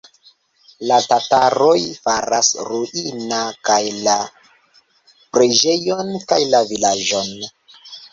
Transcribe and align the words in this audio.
La 0.91 0.95
tataroj 1.09 1.73
faras 2.05 2.49
ruina 2.69 3.41
kaj 3.69 3.77
la 4.07 4.15
preĝejon, 5.37 6.09
kaj 6.33 6.41
la 6.55 6.63
vilaĝon. 6.73 7.31